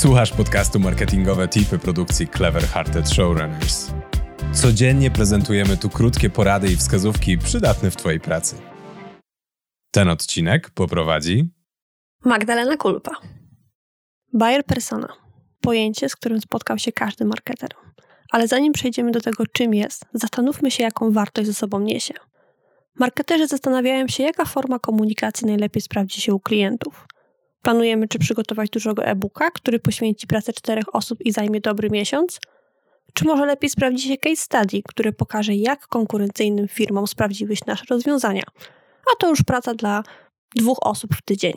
Słuchasz 0.00 0.32
podcastu 0.32 0.80
Marketingowe 0.80 1.48
Tipy 1.48 1.78
produkcji 1.78 2.28
Clever 2.28 2.62
Hearted 2.62 3.08
Showrunners. 3.08 3.90
Codziennie 4.52 5.10
prezentujemy 5.10 5.76
tu 5.76 5.88
krótkie 5.88 6.30
porady 6.30 6.72
i 6.72 6.76
wskazówki 6.76 7.38
przydatne 7.38 7.90
w 7.90 7.96
Twojej 7.96 8.20
pracy. 8.20 8.56
Ten 9.90 10.08
odcinek 10.08 10.70
poprowadzi 10.70 11.50
Magdalena 12.24 12.76
Kulpa. 12.76 13.10
Buyer 14.32 14.64
persona. 14.64 15.08
Pojęcie, 15.60 16.08
z 16.08 16.16
którym 16.16 16.40
spotkał 16.40 16.78
się 16.78 16.92
każdy 16.92 17.24
marketer. 17.24 17.70
Ale 18.30 18.48
zanim 18.48 18.72
przejdziemy 18.72 19.10
do 19.10 19.20
tego, 19.20 19.46
czym 19.46 19.74
jest, 19.74 20.04
zastanówmy 20.14 20.70
się, 20.70 20.82
jaką 20.82 21.12
wartość 21.12 21.46
ze 21.46 21.54
sobą 21.54 21.80
niesie. 21.80 22.14
Marketerzy 22.94 23.46
zastanawiają 23.46 24.08
się, 24.08 24.22
jaka 24.22 24.44
forma 24.44 24.78
komunikacji 24.78 25.46
najlepiej 25.46 25.82
sprawdzi 25.82 26.20
się 26.20 26.34
u 26.34 26.40
klientów. 26.40 27.06
Planujemy, 27.62 28.08
czy 28.08 28.18
przygotować 28.18 28.70
dużego 28.70 29.04
e-booka, 29.04 29.50
który 29.50 29.78
poświęci 29.78 30.26
pracę 30.26 30.52
czterech 30.52 30.94
osób 30.94 31.20
i 31.20 31.32
zajmie 31.32 31.60
dobry 31.60 31.90
miesiąc? 31.90 32.40
Czy 33.14 33.24
może 33.24 33.46
lepiej 33.46 33.70
sprawdzi 33.70 34.08
się 34.08 34.16
case 34.16 34.36
study, 34.36 34.82
który 34.88 35.12
pokaże, 35.12 35.54
jak 35.54 35.86
konkurencyjnym 35.86 36.68
firmom 36.68 37.06
sprawdziły 37.06 37.56
się 37.56 37.62
nasze 37.66 37.84
rozwiązania? 37.90 38.42
A 39.12 39.16
to 39.18 39.28
już 39.28 39.42
praca 39.42 39.74
dla 39.74 40.02
dwóch 40.56 40.78
osób 40.80 41.14
w 41.14 41.22
tydzień. 41.22 41.54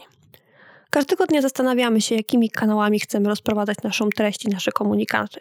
Każdego 0.90 1.26
dnia 1.26 1.42
zastanawiamy 1.42 2.02
się, 2.02 2.16
jakimi 2.16 2.50
kanałami 2.50 3.00
chcemy 3.00 3.30
rozprowadzać 3.30 3.78
naszą 3.84 4.10
treść 4.10 4.46
i 4.46 4.50
nasze 4.50 4.72
komunikaty. 4.72 5.40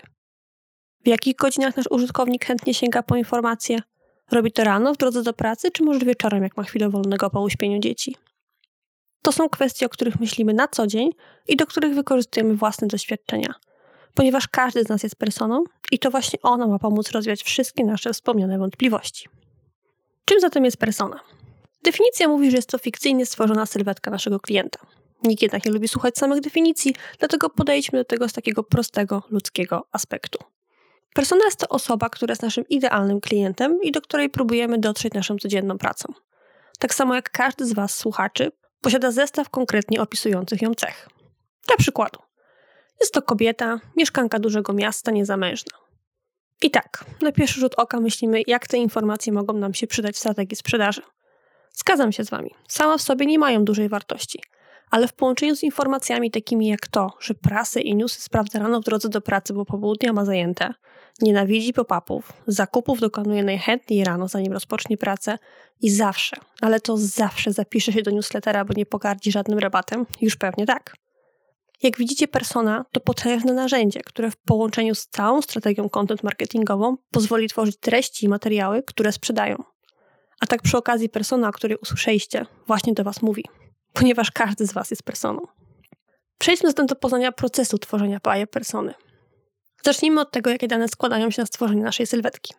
W 1.04 1.08
jakich 1.08 1.36
godzinach 1.36 1.76
nasz 1.76 1.86
użytkownik 1.90 2.44
chętnie 2.44 2.74
sięga 2.74 3.02
po 3.02 3.16
informacje? 3.16 3.78
Robi 4.30 4.52
to 4.52 4.64
rano 4.64 4.94
w 4.94 4.96
drodze 4.96 5.22
do 5.22 5.32
pracy, 5.32 5.70
czy 5.70 5.82
może 5.82 6.00
wieczorem, 6.00 6.42
jak 6.42 6.56
ma 6.56 6.62
chwilę 6.62 6.88
wolnego 6.88 7.30
po 7.30 7.42
uśpieniu 7.42 7.78
dzieci? 7.78 8.16
To 9.22 9.32
są 9.32 9.48
kwestie, 9.48 9.86
o 9.86 9.88
których 9.88 10.20
myślimy 10.20 10.54
na 10.54 10.68
co 10.68 10.86
dzień 10.86 11.10
i 11.48 11.56
do 11.56 11.66
których 11.66 11.94
wykorzystujemy 11.94 12.54
własne 12.54 12.88
doświadczenia. 12.88 13.54
Ponieważ 14.14 14.48
każdy 14.48 14.84
z 14.84 14.88
nas 14.88 15.02
jest 15.02 15.16
personą 15.16 15.64
i 15.92 15.98
to 15.98 16.10
właśnie 16.10 16.38
ona 16.42 16.66
ma 16.66 16.78
pomóc 16.78 17.10
rozwiać 17.10 17.42
wszystkie 17.42 17.84
nasze 17.84 18.12
wspomniane 18.12 18.58
wątpliwości. 18.58 19.28
Czym 20.24 20.40
zatem 20.40 20.64
jest 20.64 20.76
persona? 20.76 21.20
Definicja 21.84 22.28
mówi, 22.28 22.50
że 22.50 22.56
jest 22.56 22.68
to 22.68 22.78
fikcyjnie 22.78 23.26
stworzona 23.26 23.66
sylwetka 23.66 24.10
naszego 24.10 24.40
klienta. 24.40 24.78
Nikt 25.22 25.42
jednak 25.42 25.64
nie 25.64 25.72
lubi 25.72 25.88
słuchać 25.88 26.18
samych 26.18 26.40
definicji, 26.40 26.94
dlatego 27.18 27.50
podejdźmy 27.50 27.98
do 27.98 28.04
tego 28.04 28.28
z 28.28 28.32
takiego 28.32 28.62
prostego, 28.62 29.22
ludzkiego 29.30 29.86
aspektu. 29.92 30.38
Persona 31.14 31.44
jest 31.44 31.60
to 31.60 31.68
osoba, 31.68 32.08
która 32.08 32.32
jest 32.32 32.42
naszym 32.42 32.68
idealnym 32.68 33.20
klientem 33.20 33.78
i 33.82 33.92
do 33.92 34.00
której 34.00 34.30
próbujemy 34.30 34.78
dotrzeć 34.78 35.14
naszą 35.14 35.38
codzienną 35.38 35.78
pracą. 35.78 36.12
Tak 36.78 36.94
samo 36.94 37.14
jak 37.14 37.30
każdy 37.30 37.66
z 37.66 37.72
Was, 37.72 37.96
słuchaczy, 37.96 38.52
posiada 38.82 39.10
zestaw 39.10 39.50
konkretnie 39.50 40.02
opisujących 40.02 40.62
ją 40.62 40.74
cech. 40.74 41.08
Dla 41.66 41.76
przykładu. 41.76 42.20
Jest 43.00 43.14
to 43.14 43.22
kobieta, 43.22 43.80
mieszkanka 43.96 44.38
dużego 44.38 44.72
miasta, 44.72 45.10
niezamężna. 45.10 45.78
I 46.62 46.70
tak, 46.70 47.04
na 47.20 47.32
pierwszy 47.32 47.60
rzut 47.60 47.74
oka 47.76 48.00
myślimy, 48.00 48.42
jak 48.46 48.66
te 48.66 48.78
informacje 48.78 49.32
mogą 49.32 49.54
nam 49.54 49.74
się 49.74 49.86
przydać 49.86 50.14
w 50.14 50.18
strategii 50.18 50.56
sprzedaży. 50.56 51.02
Zgadzam 51.72 52.12
się 52.12 52.24
z 52.24 52.30
Wami, 52.30 52.50
same 52.68 52.98
w 52.98 53.02
sobie 53.02 53.26
nie 53.26 53.38
mają 53.38 53.64
dużej 53.64 53.88
wartości, 53.88 54.42
ale 54.90 55.08
w 55.08 55.12
połączeniu 55.12 55.56
z 55.56 55.62
informacjami 55.62 56.30
takimi 56.30 56.68
jak 56.68 56.88
to, 56.88 57.10
że 57.20 57.34
prasę 57.34 57.80
i 57.80 57.96
newsy 57.96 58.22
sprawdza 58.22 58.58
rano 58.58 58.80
w 58.80 58.84
drodze 58.84 59.08
do 59.08 59.20
pracy, 59.20 59.54
bo 59.54 59.64
południa 59.64 60.12
ma 60.12 60.24
zajęte, 60.24 60.74
nienawidzi 61.20 61.72
pop-upów, 61.72 62.32
zakupów 62.46 63.00
dokonuje 63.00 63.44
najchętniej 63.44 64.04
rano, 64.04 64.28
zanim 64.28 64.52
rozpocznie 64.52 64.96
pracę 64.96 65.38
i 65.80 65.90
zawsze, 65.90 66.36
ale 66.60 66.80
to 66.80 66.96
zawsze 66.96 67.52
zapisze 67.52 67.92
się 67.92 68.02
do 68.02 68.10
newslettera, 68.10 68.64
bo 68.64 68.74
nie 68.76 68.86
pogardzi 68.86 69.32
żadnym 69.32 69.58
rabatem, 69.58 70.06
już 70.20 70.36
pewnie 70.36 70.66
tak. 70.66 70.96
Jak 71.82 71.98
widzicie, 71.98 72.28
persona 72.28 72.84
to 72.92 73.00
potężne 73.00 73.52
narzędzie, 73.52 74.00
które 74.00 74.30
w 74.30 74.36
połączeniu 74.36 74.94
z 74.94 75.06
całą 75.06 75.42
strategią 75.42 75.88
content 75.88 76.22
marketingową 76.22 76.96
pozwoli 77.10 77.48
tworzyć 77.48 77.76
treści 77.76 78.26
i 78.26 78.28
materiały, 78.28 78.82
które 78.82 79.12
sprzedają. 79.12 79.56
A 80.40 80.46
tak 80.46 80.62
przy 80.62 80.76
okazji 80.76 81.08
persona, 81.08 81.48
o 81.48 81.52
której 81.52 81.78
usłyszeliście, 81.82 82.46
właśnie 82.66 82.92
do 82.92 83.04
Was 83.04 83.22
mówi 83.22 83.44
ponieważ 83.92 84.30
każdy 84.30 84.66
z 84.66 84.72
Was 84.72 84.90
jest 84.90 85.02
personą. 85.02 85.46
Przejdźmy 86.38 86.70
zatem 86.70 86.86
do 86.86 86.96
poznania 86.96 87.32
procesu 87.32 87.78
tworzenia 87.78 88.20
buyer 88.24 88.50
persony. 88.50 88.94
Zacznijmy 89.84 90.20
od 90.20 90.30
tego, 90.30 90.50
jakie 90.50 90.68
dane 90.68 90.88
składają 90.88 91.30
się 91.30 91.42
na 91.42 91.46
stworzenie 91.46 91.82
naszej 91.82 92.06
sylwetki. 92.06 92.54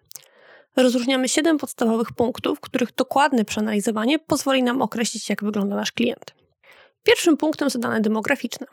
Rozróżniamy 0.76 1.30
siedem 1.30 1.58
podstawowych 1.58 2.12
punktów, 2.12 2.60
których 2.60 2.96
dokładne 2.96 3.46
przeanalizowanie 3.46 4.20
pozwoli 4.20 4.64
nam 4.64 4.82
określić, 4.82 5.30
jak 5.30 5.44
wygląda 5.44 5.76
nasz 5.76 5.92
klient. 5.92 6.34
Pierwszym 7.04 7.38
punktem 7.38 7.70
są 7.70 7.80
dane 7.80 8.02
demograficzne, 8.02 8.68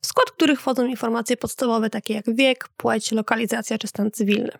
w 0.00 0.06
skład 0.06 0.30
których 0.30 0.60
wchodzą 0.60 0.86
informacje 0.86 1.36
podstawowe 1.36 1.90
takie 1.90 2.14
jak 2.14 2.34
wiek, 2.34 2.68
płeć, 2.76 3.12
lokalizacja 3.12 3.78
czy 3.78 3.86
stan 3.86 4.10
cywilny. 4.10 4.52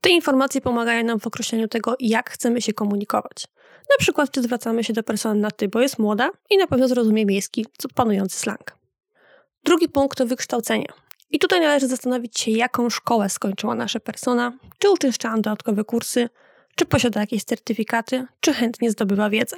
Te 0.00 0.10
informacje 0.10 0.60
pomagają 0.60 1.04
nam 1.04 1.20
w 1.20 1.26
określeniu 1.26 1.68
tego, 1.68 1.96
jak 2.00 2.30
chcemy 2.30 2.62
się 2.62 2.72
komunikować. 2.72 3.46
Na 3.90 3.96
przykład, 3.98 4.30
czy 4.30 4.42
zwracamy 4.42 4.84
się 4.84 4.92
do 4.92 5.02
persony 5.02 5.40
na 5.40 5.50
ty, 5.50 5.68
bo 5.68 5.80
jest 5.80 5.98
młoda 5.98 6.30
i 6.50 6.56
na 6.56 6.66
pewno 6.66 6.88
zrozumie 6.88 7.26
miejski, 7.26 7.66
panujący 7.94 8.38
slang. 8.38 8.76
Drugi 9.64 9.88
punkt 9.88 10.18
to 10.18 10.26
wykształcenie. 10.26 10.86
I 11.30 11.38
tutaj 11.38 11.60
należy 11.60 11.88
zastanowić 11.88 12.40
się, 12.40 12.50
jaką 12.50 12.90
szkołę 12.90 13.28
skończyła 13.28 13.74
nasza 13.74 14.00
persona, 14.00 14.52
czy 14.78 14.90
uczęszczała 14.90 15.34
dodatkowe 15.36 15.84
kursy, 15.84 16.28
czy 16.74 16.86
posiada 16.86 17.20
jakieś 17.20 17.44
certyfikaty, 17.44 18.26
czy 18.40 18.52
chętnie 18.52 18.90
zdobywa 18.90 19.30
wiedzę. 19.30 19.56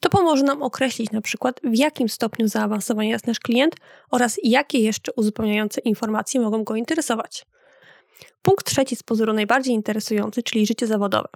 To 0.00 0.08
pomoże 0.08 0.42
nam 0.42 0.62
określić 0.62 1.10
na 1.10 1.20
przykład, 1.20 1.60
w 1.64 1.74
jakim 1.76 2.08
stopniu 2.08 2.48
zaawansowany 2.48 3.08
jest 3.08 3.26
nasz 3.26 3.40
klient 3.40 3.76
oraz 4.10 4.36
jakie 4.42 4.78
jeszcze 4.78 5.12
uzupełniające 5.12 5.80
informacje 5.80 6.40
mogą 6.40 6.64
go 6.64 6.76
interesować. 6.76 7.46
Punkt 8.42 8.66
trzeci 8.66 8.96
z 8.96 9.02
pozoru 9.02 9.32
najbardziej 9.32 9.74
interesujący, 9.74 10.42
czyli 10.42 10.66
życie 10.66 10.86
zawodowe. 10.86 11.28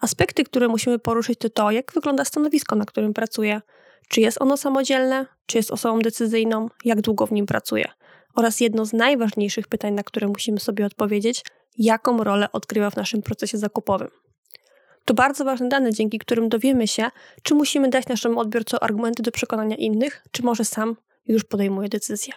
Aspekty, 0.00 0.44
które 0.44 0.68
musimy 0.68 0.98
poruszyć, 0.98 1.38
to 1.38 1.50
to, 1.50 1.70
jak 1.70 1.92
wygląda 1.92 2.24
stanowisko, 2.24 2.76
na 2.76 2.84
którym 2.84 3.14
pracuje, 3.14 3.60
czy 4.08 4.20
jest 4.20 4.42
ono 4.42 4.56
samodzielne, 4.56 5.26
czy 5.46 5.58
jest 5.58 5.70
osobą 5.70 5.98
decyzyjną, 5.98 6.68
jak 6.84 7.00
długo 7.00 7.26
w 7.26 7.32
nim 7.32 7.46
pracuje. 7.46 7.88
Oraz 8.34 8.60
jedno 8.60 8.84
z 8.84 8.92
najważniejszych 8.92 9.68
pytań, 9.68 9.94
na 9.94 10.02
które 10.02 10.28
musimy 10.28 10.60
sobie 10.60 10.86
odpowiedzieć, 10.86 11.44
jaką 11.78 12.24
rolę 12.24 12.52
odgrywa 12.52 12.90
w 12.90 12.96
naszym 12.96 13.22
procesie 13.22 13.58
zakupowym. 13.58 14.08
To 15.04 15.14
bardzo 15.14 15.44
ważne 15.44 15.68
dane, 15.68 15.92
dzięki 15.92 16.18
którym 16.18 16.48
dowiemy 16.48 16.88
się, 16.88 17.08
czy 17.42 17.54
musimy 17.54 17.88
dać 17.88 18.06
naszemu 18.06 18.40
odbiorcom 18.40 18.78
argumenty 18.82 19.22
do 19.22 19.32
przekonania 19.32 19.76
innych, 19.76 20.24
czy 20.30 20.42
może 20.42 20.64
sam 20.64 20.96
już 21.26 21.44
podejmuje 21.44 21.88
decyzję. 21.88 22.32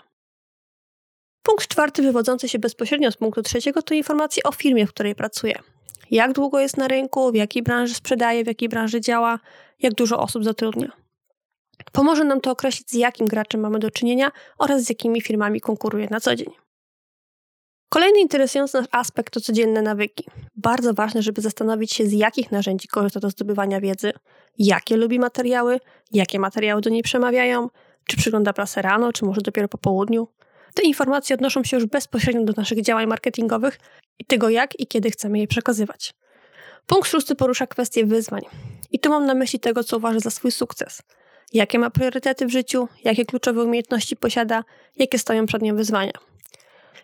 Punkt 1.43 1.67
czwarty, 1.67 2.01
wywodzący 2.01 2.49
się 2.49 2.59
bezpośrednio 2.59 3.11
z 3.11 3.17
punktu 3.17 3.41
trzeciego, 3.41 3.81
to 3.81 3.93
informacje 3.93 4.43
o 4.43 4.51
firmie, 4.51 4.87
w 4.87 4.89
której 4.89 5.15
pracuje. 5.15 5.59
Jak 6.11 6.33
długo 6.33 6.59
jest 6.59 6.77
na 6.77 6.87
rynku, 6.87 7.31
w 7.31 7.35
jakiej 7.35 7.63
branży 7.63 7.93
sprzedaje, 7.93 8.43
w 8.43 8.47
jakiej 8.47 8.69
branży 8.69 9.01
działa, 9.01 9.39
jak 9.79 9.93
dużo 9.93 10.19
osób 10.19 10.43
zatrudnia. 10.43 11.04
Pomoże 11.91 12.23
nam 12.23 12.41
to 12.41 12.51
określić, 12.51 12.89
z 12.89 12.93
jakim 12.93 13.27
graczem 13.27 13.61
mamy 13.61 13.79
do 13.79 13.91
czynienia 13.91 14.31
oraz 14.57 14.81
z 14.83 14.89
jakimi 14.89 15.21
firmami 15.21 15.61
konkuruje 15.61 16.07
na 16.11 16.19
co 16.19 16.35
dzień. 16.35 16.47
Kolejny 17.89 18.19
interesujący 18.19 18.77
nas 18.77 18.87
aspekt 18.91 19.33
to 19.33 19.41
codzienne 19.41 19.81
nawyki. 19.81 20.25
Bardzo 20.55 20.93
ważne, 20.93 21.21
żeby 21.21 21.41
zastanowić 21.41 21.93
się, 21.93 22.07
z 22.07 22.11
jakich 22.11 22.51
narzędzi 22.51 22.87
korzysta 22.87 23.19
do 23.19 23.29
zdobywania 23.29 23.81
wiedzy, 23.81 24.13
jakie 24.57 24.97
lubi 24.97 25.19
materiały, 25.19 25.79
jakie 26.11 26.39
materiały 26.39 26.81
do 26.81 26.89
niej 26.89 27.03
przemawiają, 27.03 27.69
czy 28.07 28.17
przygląda 28.17 28.53
prasę 28.53 28.81
rano, 28.81 29.13
czy 29.13 29.25
może 29.25 29.41
dopiero 29.41 29.67
po 29.67 29.77
południu. 29.77 30.27
Te 30.73 30.83
informacje 30.83 31.33
odnoszą 31.33 31.63
się 31.63 31.77
już 31.77 31.85
bezpośrednio 31.85 32.43
do 32.43 32.53
naszych 32.57 32.81
działań 32.81 33.07
marketingowych 33.07 33.79
i 34.19 34.25
tego, 34.25 34.49
jak 34.49 34.79
i 34.79 34.87
kiedy 34.87 35.11
chcemy 35.11 35.39
je 35.39 35.47
przekazywać. 35.47 36.13
Punkt 36.85 37.09
szósty 37.09 37.35
porusza 37.35 37.67
kwestię 37.67 38.05
wyzwań. 38.05 38.41
I 38.91 38.99
tu 38.99 39.09
mam 39.09 39.25
na 39.25 39.33
myśli 39.33 39.59
tego, 39.59 39.83
co 39.83 39.97
uważa 39.97 40.19
za 40.19 40.29
swój 40.29 40.51
sukces. 40.51 41.01
Jakie 41.53 41.79
ma 41.79 41.89
priorytety 41.89 42.45
w 42.45 42.49
życiu, 42.49 42.87
jakie 43.03 43.25
kluczowe 43.25 43.63
umiejętności 43.63 44.15
posiada, 44.15 44.63
jakie 44.95 45.19
stoją 45.19 45.45
przed 45.45 45.61
nim 45.61 45.77
wyzwania. 45.77 46.13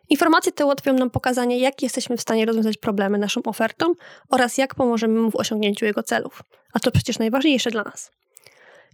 Informacje 0.10 0.52
te 0.52 0.66
ułatwią 0.66 0.94
nam 0.94 1.10
pokazanie, 1.10 1.60
jak 1.60 1.84
jesteśmy 1.84 2.18
w 2.18 2.22
stanie 2.22 2.46
rozwiązać 2.46 2.78
problemy 2.78 3.18
naszą 3.18 3.44
ofertą 3.44 3.94
oraz 4.30 4.58
jak 4.58 4.76
pomożemy 4.76 5.20
mu 5.20 5.32
w 5.32 5.36
osiągnięciu 5.36 5.86
jego 5.86 6.04
celów. 6.04 6.44
A 6.74 6.80
to 6.80 6.92
przecież 6.92 7.20
najważniejsze 7.20 7.72
dla 7.72 7.84
nas. 7.84 8.12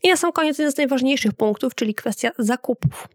I 0.03 0.09
na 0.09 0.17
sam 0.17 0.31
koniec 0.31 0.57
jeden 0.57 0.71
z 0.71 0.77
najważniejszych 0.77 1.33
punktów, 1.33 1.75
czyli 1.75 1.95
kwestia 1.95 2.31
zakupów. 2.39 3.07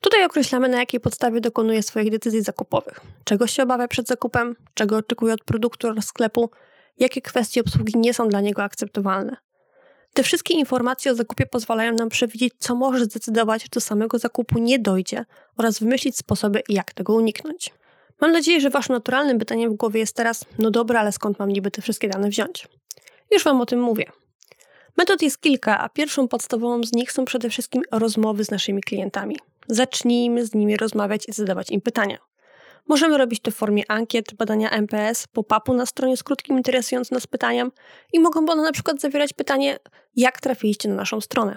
Tutaj 0.00 0.24
określamy, 0.24 0.68
na 0.68 0.78
jakiej 0.78 1.00
podstawie 1.00 1.40
dokonuje 1.40 1.82
swoich 1.82 2.10
decyzji 2.10 2.42
zakupowych. 2.42 3.00
Czego 3.24 3.46
się 3.46 3.62
obawia 3.62 3.88
przed 3.88 4.08
zakupem, 4.08 4.56
czego 4.74 4.96
oczekuje 4.96 5.34
od 5.34 5.44
produktu 5.44 5.88
oraz 5.88 6.04
sklepu, 6.04 6.50
jakie 6.98 7.22
kwestie 7.22 7.60
obsługi 7.60 7.98
nie 7.98 8.14
są 8.14 8.28
dla 8.28 8.40
niego 8.40 8.62
akceptowalne. 8.62 9.36
Te 10.16 10.22
wszystkie 10.22 10.54
informacje 10.54 11.12
o 11.12 11.14
zakupie 11.14 11.46
pozwalają 11.46 11.92
nam 11.92 12.08
przewidzieć, 12.08 12.54
co 12.58 12.74
może 12.74 13.04
zdecydować, 13.04 13.62
że 13.62 13.68
do 13.72 13.80
samego 13.80 14.18
zakupu 14.18 14.58
nie 14.58 14.78
dojdzie 14.78 15.24
oraz 15.56 15.78
wymyślić 15.78 16.16
sposoby, 16.16 16.62
jak 16.68 16.92
tego 16.92 17.14
uniknąć. 17.14 17.74
Mam 18.20 18.32
nadzieję, 18.32 18.60
że 18.60 18.70
waszym 18.70 18.94
naturalnym 18.94 19.38
pytaniem 19.38 19.72
w 19.72 19.76
głowie 19.76 20.00
jest 20.00 20.16
teraz, 20.16 20.44
no 20.58 20.70
dobra, 20.70 21.00
ale 21.00 21.12
skąd 21.12 21.38
mam 21.38 21.48
niby 21.48 21.70
te 21.70 21.82
wszystkie 21.82 22.08
dane 22.08 22.28
wziąć? 22.28 22.68
Już 23.30 23.44
wam 23.44 23.60
o 23.60 23.66
tym 23.66 23.80
mówię. 23.80 24.04
Metod 24.96 25.22
jest 25.22 25.40
kilka, 25.40 25.78
a 25.80 25.88
pierwszą 25.88 26.28
podstawową 26.28 26.82
z 26.82 26.92
nich 26.92 27.12
są 27.12 27.24
przede 27.24 27.50
wszystkim 27.50 27.82
rozmowy 27.90 28.44
z 28.44 28.50
naszymi 28.50 28.82
klientami. 28.82 29.38
Zacznijmy 29.68 30.46
z 30.46 30.54
nimi 30.54 30.76
rozmawiać 30.76 31.28
i 31.28 31.32
zadawać 31.32 31.70
im 31.70 31.80
pytania. 31.80 32.18
Możemy 32.88 33.18
robić 33.18 33.40
to 33.40 33.50
w 33.50 33.54
formie 33.54 33.82
ankiet, 33.88 34.34
badania 34.34 34.70
MPS, 34.70 35.26
pop-upu 35.26 35.74
na 35.74 35.86
stronie 35.86 36.16
z 36.16 36.22
krótkim 36.22 36.56
interesującym 36.56 37.14
nas 37.14 37.26
pytaniem 37.26 37.72
i 38.12 38.20
mogą 38.20 38.46
one 38.48 38.62
na 38.62 38.72
przykład 38.72 39.00
zawierać 39.00 39.32
pytanie, 39.32 39.78
jak 40.16 40.40
trafiliście 40.40 40.88
na 40.88 40.94
naszą 40.94 41.20
stronę. 41.20 41.56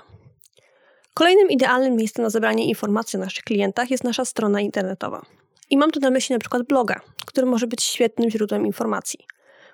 Kolejnym 1.13 1.49
idealnym 1.49 1.95
miejscem 1.95 2.23
na 2.23 2.29
zebranie 2.29 2.65
informacji 2.65 3.17
o 3.17 3.19
naszych 3.19 3.43
klientach 3.43 3.91
jest 3.91 4.03
nasza 4.03 4.25
strona 4.25 4.61
internetowa. 4.61 5.25
I 5.69 5.77
mam 5.77 5.91
tu 5.91 5.99
na 5.99 6.09
myśli 6.09 6.33
na 6.33 6.39
przykład 6.39 6.63
bloga, 6.63 7.01
który 7.25 7.47
może 7.47 7.67
być 7.67 7.83
świetnym 7.83 8.29
źródłem 8.29 8.65
informacji. 8.65 9.19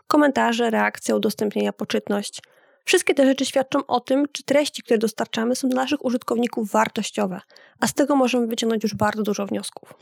Komentarze, 0.07 0.69
reakcje, 0.69 1.16
udostępnienia, 1.16 1.74
poczytność. 1.74 2.42
Wszystkie 2.86 3.13
te 3.13 3.25
rzeczy 3.25 3.46
świadczą 3.46 3.86
o 3.86 4.00
tym, 4.00 4.25
czy 4.31 4.44
treści, 4.44 4.84
które 4.84 4.98
dostarczamy, 4.98 5.56
są 5.56 5.69
dla 5.69 5.81
naszych 5.81 6.06
użytkowników 6.06 6.72
wartościowe, 6.72 7.42
a 7.80 7.88
z 7.88 7.94
tego 7.94 8.16
możemy 8.16 8.48
wyciągnąć 8.48 8.84
już 8.84 8.96
bardzo 8.96 9.24
dużo 9.24 9.46
wniosków. 9.46 9.94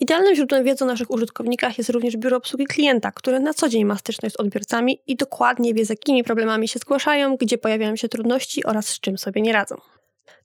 Idealnym 0.00 0.34
źródłem 0.34 0.64
wiedzy 0.64 0.84
o 0.84 0.86
naszych 0.86 1.10
użytkownikach 1.10 1.78
jest 1.78 1.90
również 1.90 2.16
biuro 2.16 2.36
obsługi 2.36 2.66
klienta, 2.66 3.12
które 3.12 3.40
na 3.40 3.54
co 3.54 3.68
dzień 3.68 3.84
ma 3.84 3.96
styczność 3.96 4.34
z 4.34 4.40
odbiorcami 4.40 5.00
i 5.06 5.16
dokładnie 5.16 5.74
wie, 5.74 5.86
z 5.86 5.88
jakimi 5.88 6.24
problemami 6.24 6.68
się 6.68 6.78
zgłaszają, 6.78 7.36
gdzie 7.36 7.58
pojawiają 7.58 7.96
się 7.96 8.08
trudności 8.08 8.64
oraz 8.64 8.88
z 8.88 9.00
czym 9.00 9.18
sobie 9.18 9.42
nie 9.42 9.52
radzą. 9.52 9.76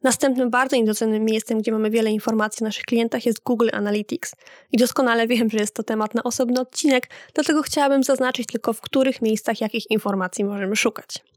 Następnym 0.03 0.49
bardzo 0.49 0.75
niedocenionym 0.75 1.25
miejscem, 1.25 1.59
gdzie 1.59 1.71
mamy 1.71 1.89
wiele 1.89 2.11
informacji 2.11 2.63
o 2.63 2.65
naszych 2.65 2.83
klientach 2.83 3.25
jest 3.25 3.43
Google 3.43 3.69
Analytics. 3.73 4.35
I 4.71 4.77
doskonale 4.77 5.27
wiem, 5.27 5.49
że 5.49 5.57
jest 5.57 5.75
to 5.75 5.83
temat 5.83 6.15
na 6.15 6.23
osobny 6.23 6.61
odcinek, 6.61 7.09
dlatego 7.33 7.61
chciałabym 7.61 8.03
zaznaczyć 8.03 8.47
tylko, 8.47 8.73
w 8.73 8.81
których 8.81 9.21
miejscach 9.21 9.61
jakich 9.61 9.91
informacji 9.91 10.43
możemy 10.43 10.75
szukać. 10.75 11.30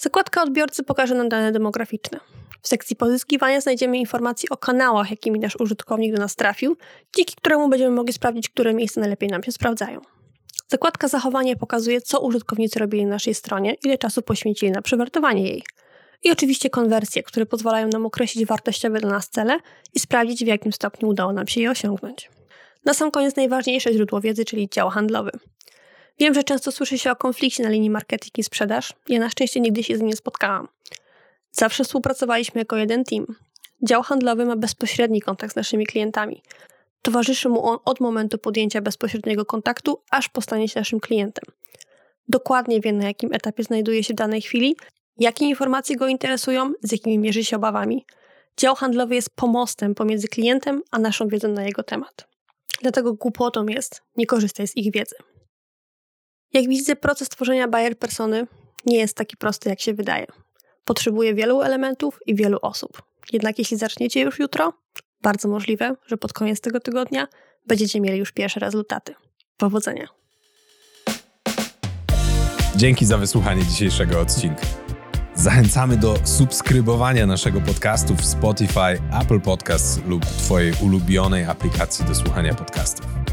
Zakładka 0.00 0.42
odbiorcy 0.42 0.82
pokaże 0.82 1.14
nam 1.14 1.28
dane 1.28 1.52
demograficzne. 1.52 2.20
W 2.62 2.68
sekcji 2.68 2.96
pozyskiwania 2.96 3.60
znajdziemy 3.60 3.98
informacje 3.98 4.48
o 4.50 4.56
kanałach, 4.56 5.10
jakimi 5.10 5.38
nasz 5.38 5.56
użytkownik 5.60 6.14
do 6.14 6.22
nas 6.22 6.36
trafił, 6.36 6.76
dzięki 7.16 7.34
któremu 7.34 7.68
będziemy 7.68 7.96
mogli 7.96 8.12
sprawdzić, 8.12 8.48
które 8.48 8.74
miejsca 8.74 9.00
najlepiej 9.00 9.28
nam 9.28 9.42
się 9.42 9.52
sprawdzają. 9.52 10.00
Zakładka 10.68 11.08
zachowanie 11.08 11.56
pokazuje, 11.56 12.00
co 12.00 12.20
użytkownicy 12.20 12.78
robili 12.78 13.04
na 13.04 13.10
naszej 13.10 13.34
stronie, 13.34 13.74
ile 13.84 13.98
czasu 13.98 14.22
poświęcili 14.22 14.72
na 14.72 14.82
przewertowanie 14.82 15.42
jej. 15.42 15.62
I 16.22 16.30
oczywiście 16.30 16.70
konwersje, 16.70 17.22
które 17.22 17.46
pozwalają 17.46 17.88
nam 17.88 18.06
określić 18.06 18.46
wartościowe 18.46 19.00
dla 19.00 19.10
nas 19.10 19.28
cele 19.28 19.58
i 19.94 20.00
sprawdzić, 20.00 20.44
w 20.44 20.46
jakim 20.46 20.72
stopniu 20.72 21.08
udało 21.08 21.32
nam 21.32 21.46
się 21.46 21.60
je 21.60 21.70
osiągnąć. 21.70 22.30
Na 22.84 22.94
sam 22.94 23.10
koniec 23.10 23.36
najważniejsze 23.36 23.92
źródło 23.92 24.20
wiedzy, 24.20 24.44
czyli 24.44 24.68
dział 24.68 24.90
handlowy. 24.90 25.30
Wiem, 26.18 26.34
że 26.34 26.44
często 26.44 26.72
słyszy 26.72 26.98
się 26.98 27.10
o 27.10 27.16
konflikcie 27.16 27.62
na 27.62 27.68
linii 27.68 27.90
marketing 27.90 28.38
i 28.38 28.42
sprzedaż. 28.42 28.92
Ja 29.08 29.20
na 29.20 29.30
szczęście 29.30 29.60
nigdy 29.60 29.82
się 29.82 29.96
z 29.96 30.00
nim 30.00 30.08
nie 30.08 30.16
spotkałam. 30.16 30.68
Zawsze 31.52 31.84
współpracowaliśmy 31.84 32.60
jako 32.60 32.76
jeden 32.76 33.04
team. 33.04 33.26
Dział 33.82 34.02
handlowy 34.02 34.44
ma 34.44 34.56
bezpośredni 34.56 35.20
kontakt 35.20 35.52
z 35.52 35.56
naszymi 35.56 35.86
klientami. 35.86 36.42
Towarzyszy 37.02 37.48
mu 37.48 37.66
on 37.66 37.78
od 37.84 38.00
momentu 38.00 38.38
podjęcia 38.38 38.80
bezpośredniego 38.80 39.44
kontaktu, 39.44 40.00
aż 40.10 40.28
po 40.28 40.40
stanie 40.40 40.68
się 40.68 40.80
naszym 40.80 41.00
klientem. 41.00 41.44
Dokładnie 42.28 42.80
wie, 42.80 42.92
na 42.92 43.04
jakim 43.04 43.32
etapie 43.32 43.62
znajduje 43.62 44.04
się 44.04 44.14
w 44.14 44.16
danej 44.16 44.42
chwili, 44.42 44.76
jakie 45.18 45.44
informacje 45.44 45.96
go 45.96 46.08
interesują, 46.08 46.72
z 46.82 46.92
jakimi 46.92 47.18
mierzy 47.18 47.44
się 47.44 47.56
obawami. 47.56 48.04
Dział 48.56 48.74
handlowy 48.74 49.14
jest 49.14 49.30
pomostem 49.30 49.94
pomiędzy 49.94 50.28
klientem 50.28 50.82
a 50.90 50.98
naszą 50.98 51.28
wiedzą 51.28 51.48
na 51.48 51.64
jego 51.64 51.82
temat. 51.82 52.28
Dlatego 52.82 53.14
głupotą 53.14 53.66
jest 53.66 54.02
nie 54.16 54.26
korzystać 54.26 54.70
z 54.70 54.76
ich 54.76 54.92
wiedzy. 54.92 55.16
Jak 56.52 56.68
widzę, 56.68 56.96
proces 56.96 57.28
tworzenia 57.28 57.68
buyer 57.68 57.98
persony 57.98 58.46
nie 58.86 58.98
jest 58.98 59.16
taki 59.16 59.36
prosty, 59.36 59.68
jak 59.68 59.80
się 59.80 59.94
wydaje. 59.94 60.26
Potrzebuje 60.84 61.34
wielu 61.34 61.62
elementów 61.62 62.18
i 62.26 62.34
wielu 62.34 62.58
osób. 62.62 63.02
Jednak 63.32 63.58
jeśli 63.58 63.76
zaczniecie 63.76 64.20
już 64.20 64.38
jutro, 64.38 64.72
bardzo 65.22 65.48
możliwe, 65.48 65.96
że 66.06 66.16
pod 66.16 66.32
koniec 66.32 66.60
tego 66.60 66.80
tygodnia 66.80 67.28
będziecie 67.66 68.00
mieli 68.00 68.18
już 68.18 68.32
pierwsze 68.32 68.60
rezultaty. 68.60 69.14
Powodzenia! 69.56 70.08
Dzięki 72.76 73.06
za 73.06 73.18
wysłuchanie 73.18 73.64
dzisiejszego 73.64 74.20
odcinka. 74.20 74.62
Zachęcamy 75.34 75.96
do 75.96 76.18
subskrybowania 76.24 77.26
naszego 77.26 77.60
podcastu 77.60 78.14
w 78.14 78.24
Spotify, 78.24 79.00
Apple 79.22 79.40
Podcasts 79.40 80.00
lub 80.06 80.26
Twojej 80.26 80.72
ulubionej 80.82 81.44
aplikacji 81.44 82.04
do 82.04 82.14
słuchania 82.14 82.54
podcastów. 82.54 83.25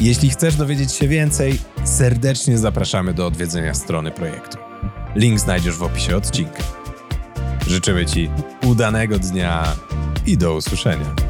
Jeśli 0.00 0.30
chcesz 0.30 0.56
dowiedzieć 0.56 0.92
się 0.92 1.08
więcej, 1.08 1.58
serdecznie 1.84 2.58
zapraszamy 2.58 3.14
do 3.14 3.26
odwiedzenia 3.26 3.74
strony 3.74 4.10
projektu. 4.10 4.58
Link 5.14 5.40
znajdziesz 5.40 5.76
w 5.76 5.82
opisie 5.82 6.16
odcinka. 6.16 6.62
Życzymy 7.66 8.06
Ci 8.06 8.30
udanego 8.66 9.18
dnia 9.18 9.64
i 10.26 10.38
do 10.38 10.54
usłyszenia. 10.54 11.25